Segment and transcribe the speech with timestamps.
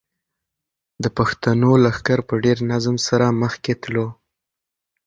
[1.03, 4.07] د پښتنو لښکر په ډېر نظم سره مخکې تلو.